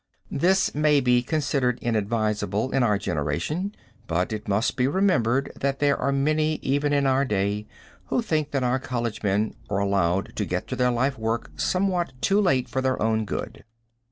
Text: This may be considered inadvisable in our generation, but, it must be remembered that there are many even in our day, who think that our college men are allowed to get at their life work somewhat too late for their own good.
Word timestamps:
This 0.31 0.73
may 0.73 0.99
be 0.99 1.21
considered 1.21 1.77
inadvisable 1.79 2.71
in 2.71 2.81
our 2.81 2.97
generation, 2.97 3.75
but, 4.07 4.33
it 4.33 4.47
must 4.47 4.75
be 4.75 4.87
remembered 4.87 5.51
that 5.55 5.77
there 5.77 5.95
are 5.95 6.11
many 6.11 6.55
even 6.63 6.91
in 6.91 7.05
our 7.05 7.23
day, 7.23 7.67
who 8.05 8.23
think 8.23 8.49
that 8.49 8.63
our 8.63 8.79
college 8.79 9.21
men 9.21 9.53
are 9.69 9.77
allowed 9.77 10.35
to 10.37 10.45
get 10.45 10.71
at 10.71 10.79
their 10.79 10.89
life 10.89 11.19
work 11.19 11.51
somewhat 11.55 12.13
too 12.19 12.41
late 12.41 12.67
for 12.67 12.81
their 12.81 12.99
own 12.99 13.25
good. 13.25 13.63